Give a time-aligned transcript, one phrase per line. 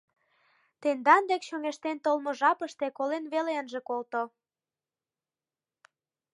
[0.81, 4.23] Тендан дек чоҥештен толмо жапыште колен веле ынже колто.